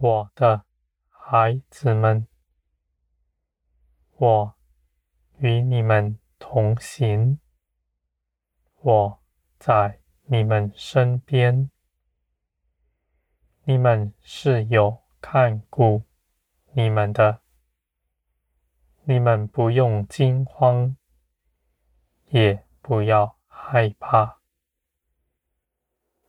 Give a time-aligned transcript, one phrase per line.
[0.00, 0.64] 我的
[1.08, 2.28] 孩子们，
[4.12, 4.54] 我
[5.38, 7.40] 与你们同行，
[8.76, 9.20] 我
[9.58, 11.68] 在你们身边，
[13.64, 16.04] 你们是有看顾
[16.74, 17.40] 你们的，
[19.02, 20.96] 你们不用惊慌，
[22.26, 24.38] 也不要害怕。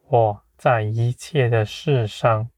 [0.05, 2.49] 我在一切的事上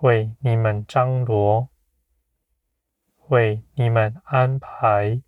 [0.00, 1.68] 为你们张罗，
[3.28, 5.22] 为你们安排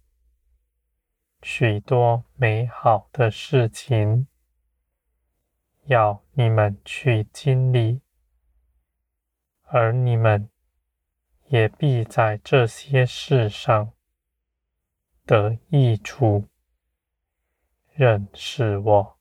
[1.42, 4.26] 许多美好的事情，
[5.84, 8.00] 要你们去经历，
[9.64, 10.48] 而你们
[11.48, 13.92] 也必在这些事上
[15.26, 16.48] 得益处，
[17.92, 19.18] 认识我。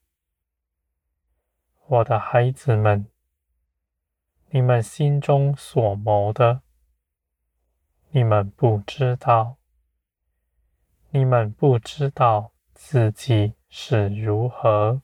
[1.88, 3.06] 我的孩子们，
[4.54, 6.60] 你们心中所谋的，
[8.10, 9.56] 你们不知道，
[11.08, 15.00] 你们不知道自己是如何，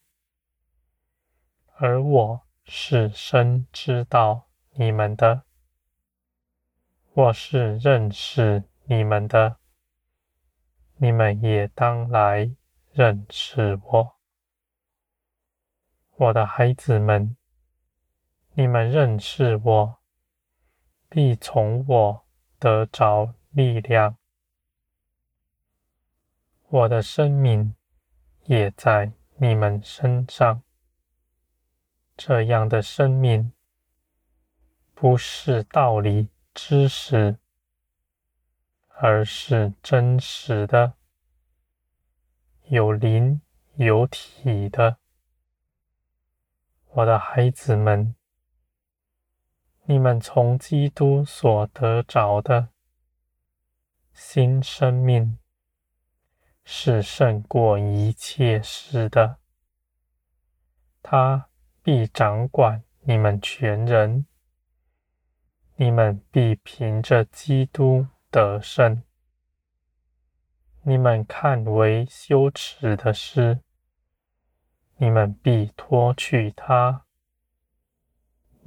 [1.77, 5.45] 而我是深知道你们的，
[7.15, 9.57] 我是认识你们的，
[10.97, 12.55] 你们也当来
[12.93, 14.19] 认识我。
[16.17, 17.35] 我的孩子们，
[18.59, 19.99] 你们认识我，
[21.09, 22.27] 必从我
[22.59, 24.17] 得着力量。
[26.67, 27.77] 我的生命
[28.47, 30.61] 也在你们身上。
[32.17, 33.53] 这样的生命，
[34.93, 37.39] 不是道理、知识，
[38.89, 40.95] 而是真实的，
[42.65, 43.41] 有灵
[43.77, 44.97] 有体的。
[46.87, 48.17] 我的孩子们，
[49.91, 52.69] 你们从基督所得着的
[54.13, 55.39] 新生命，
[56.63, 59.39] 是胜过一切事的。
[61.03, 61.49] 他
[61.83, 64.27] 必掌管你们全人，
[65.77, 69.03] 你们必凭着基督得胜。
[70.83, 73.61] 你们看为羞耻的事，
[74.97, 77.07] 你们必脱去它，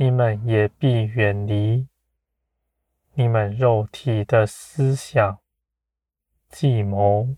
[0.01, 1.88] 你们也必远离
[3.13, 5.38] 你们肉体的思想、
[6.50, 7.35] 计谋。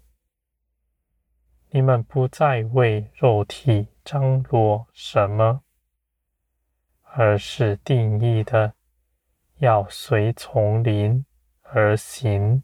[1.71, 5.61] 你们不再为肉体张罗什么，
[7.01, 8.75] 而是定义的
[9.57, 11.25] 要随丛林
[11.63, 12.63] 而行。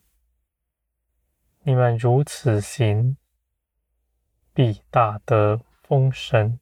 [1.64, 3.18] 你们如此行，
[4.54, 6.58] 必大得丰盛，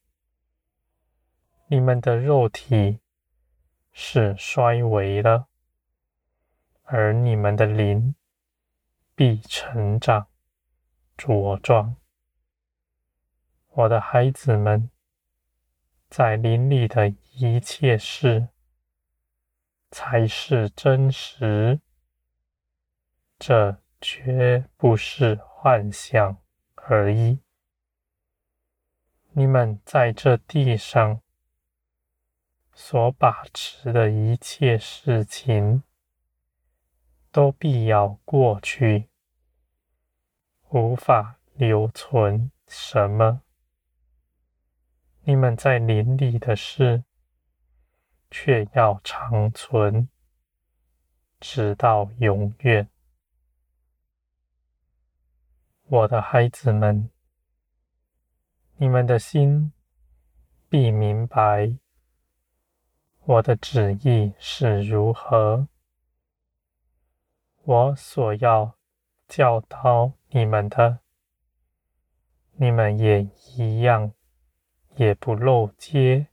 [1.67, 2.99] 你们的肉体
[3.99, 5.47] 是衰微了，
[6.83, 8.13] 而你们的灵
[9.15, 10.27] 必成长
[11.17, 11.95] 茁壮。
[13.69, 14.91] 我的孩子们，
[16.11, 18.49] 在林里的一切事
[19.89, 21.79] 才是真实，
[23.39, 26.37] 这绝不是幻想
[26.75, 27.39] 而已。
[29.31, 31.19] 你们在这地上
[32.79, 35.81] 所把持的一切事情，
[37.31, 39.09] 都必要过去，
[40.69, 43.41] 无法留存什么。
[45.23, 47.03] 你们在林里的事，
[48.29, 50.07] 却要长存，
[51.39, 52.87] 直到永远。
[55.85, 57.09] 我的孩子们。
[58.75, 59.73] 你们的心
[60.69, 61.75] 必明白
[63.27, 65.67] 我的旨意是如何。
[67.63, 68.77] 我所要
[69.27, 70.99] 教导你们的，
[72.53, 74.13] 你们也一样，
[74.95, 76.27] 也不漏接。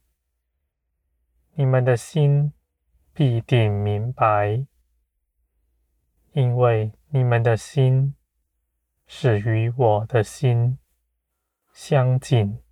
[1.55, 2.53] 你们的心
[3.13, 4.65] 必定明白，
[6.31, 8.15] 因为你们的心
[9.05, 10.79] 是与我的心
[11.73, 12.63] 相近、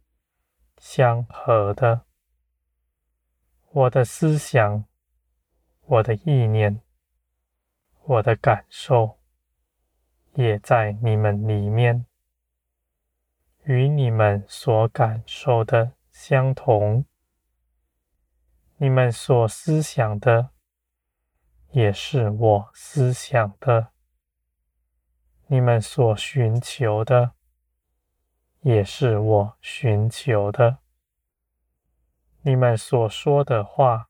[0.79, 2.05] 相合的，
[3.75, 4.85] 我的思想、
[5.87, 6.83] 我的意念、
[8.05, 9.19] 我的感受，
[10.35, 12.05] 也在你们里面，
[13.63, 17.07] 与你们所感受的相同。
[18.77, 20.51] 你们所思想的，
[21.71, 23.87] 也是我思想的；
[25.47, 27.33] 你们所寻求的，
[28.61, 30.82] 也是我寻求的，
[32.45, 34.09] 你们所说的话，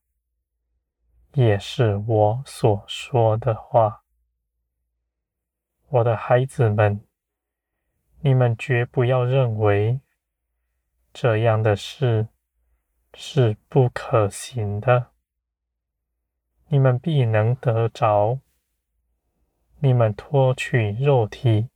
[1.33, 4.03] 也是我所说的话。
[5.89, 7.05] 我的孩子们，
[8.21, 9.99] 你们绝不要认为
[11.13, 12.29] 这样的事
[13.13, 15.11] 是不可行的。
[16.69, 18.39] 你们必能得着。
[19.77, 21.69] 你们脱去肉体，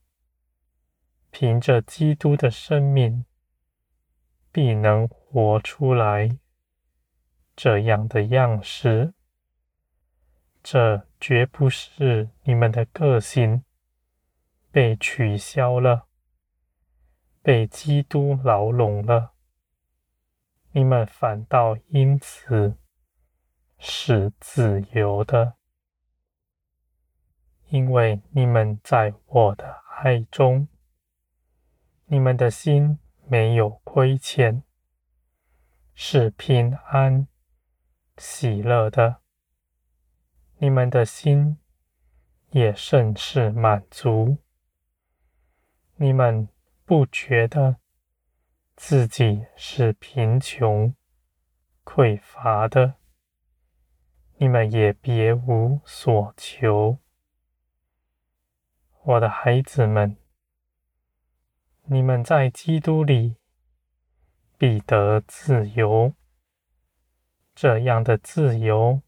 [1.29, 3.25] 凭着基督的生命，
[4.51, 6.35] 必能活出来
[7.57, 9.13] 这样的样式。
[10.61, 13.63] 这绝不是你们的个性
[14.71, 16.07] 被取消了，
[17.41, 19.33] 被基督牢笼了，
[20.71, 22.77] 你们反倒因此
[23.79, 25.55] 是自由的。
[27.69, 30.67] 因为你们在我的爱中，
[32.05, 34.63] 你们的心没有亏欠，
[35.93, 37.27] 是平安
[38.17, 39.21] 喜乐的；
[40.57, 41.59] 你们的心
[42.49, 44.37] 也甚是满足。
[45.97, 46.49] 你们
[46.83, 47.77] 不觉得
[48.75, 50.95] 自己是贫穷
[51.83, 52.95] 匮乏的，
[54.37, 56.99] 你们也别无所求。
[59.03, 60.17] 我的孩子们，
[61.83, 63.37] 你们在基督里
[64.57, 66.13] 必得自由。
[67.59, 69.01] 这样的自由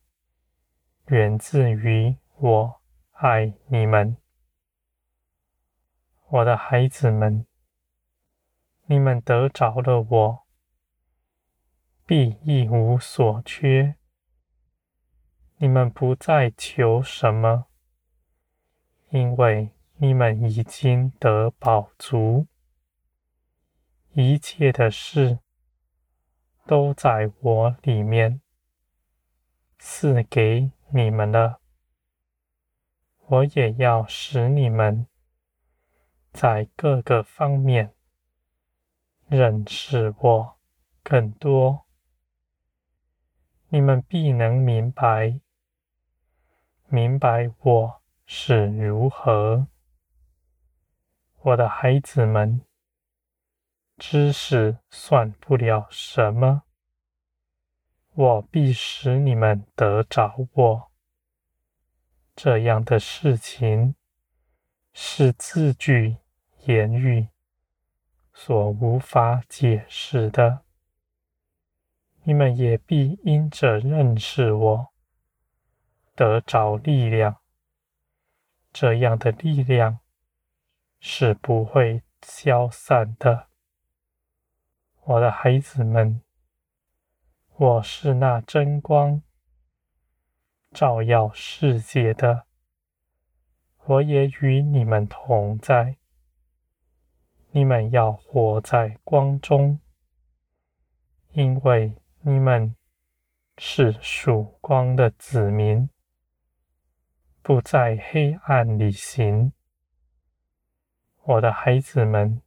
[1.09, 2.81] 源自于我
[3.11, 4.17] 爱你们。
[6.29, 7.45] 我的孩子们，
[8.87, 10.47] 你们得着了我，
[12.07, 13.97] 必一无所缺。
[15.57, 17.67] 你们不再求什么，
[19.11, 22.47] 因为你们已经得饱足，
[24.13, 25.37] 一切的事
[26.69, 28.41] 都在我里面
[29.79, 31.61] 赐给你们了。
[33.25, 35.07] 我也要使你们
[36.31, 37.95] 在各个方面
[39.27, 40.59] 认识我
[41.01, 41.87] 更多，
[43.69, 45.39] 你们必能明白，
[46.87, 49.65] 明白我是如何。
[51.41, 52.61] 我的孩子们，
[53.99, 56.63] 知识算不了什么，
[58.13, 60.91] 我必使你们得着我。
[62.35, 63.95] 这样的事情
[64.93, 66.17] 是字句
[66.65, 67.27] 言语
[68.33, 70.63] 所无法解释的，
[72.23, 74.93] 你们也必因着认识我，
[76.15, 77.41] 得着力量。
[78.71, 79.99] 这样的力量。
[81.01, 83.47] 是不会消散的，
[85.09, 86.21] 我的孩子们。
[87.55, 89.23] 我是那真光，
[90.69, 92.45] 照耀世界的。
[93.85, 95.97] 我也与你们同在。
[97.49, 99.79] 你们要活在光中，
[101.31, 102.75] 因为你们
[103.57, 105.89] 是曙光的子民，
[107.41, 109.53] 不在黑暗里行。
[111.23, 112.43] 我的孩子们，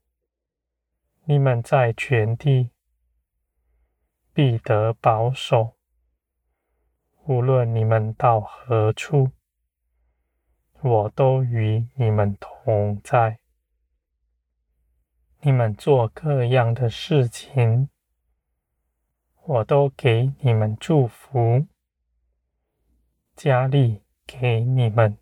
[1.25, 2.71] 你们在全地
[4.33, 5.77] 必得保守，
[7.27, 9.31] 无论你们到何处，
[10.81, 13.39] 我都与你们同在。
[15.43, 17.89] 你们做各样的事情，
[19.45, 21.67] 我都给你们祝福，
[23.37, 25.17] 加力给你们。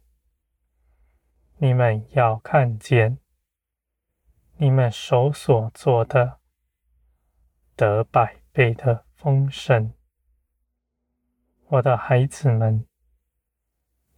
[1.58, 3.18] 你们要看见。
[4.62, 6.38] 你们手所做的，
[7.76, 9.94] 得百倍的丰盛，
[11.68, 12.86] 我的孩子们，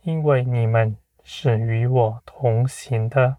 [0.00, 3.36] 因为你们是与我同行的，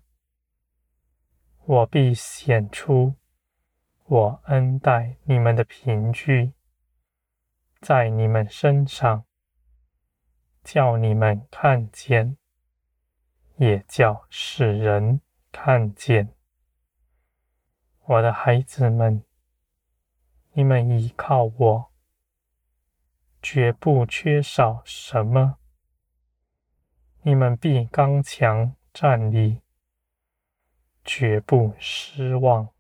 [1.66, 3.16] 我必显出
[4.06, 6.54] 我恩待你们的凭据，
[7.82, 9.26] 在你们身上，
[10.64, 12.38] 叫你们看见，
[13.58, 15.20] 也叫世人
[15.52, 16.33] 看见。
[18.06, 19.24] 我的孩子们，
[20.52, 21.92] 你们依靠我，
[23.42, 25.58] 绝不缺少什么。
[27.22, 29.62] 你们必刚强站立，
[31.06, 32.73] 绝不失望。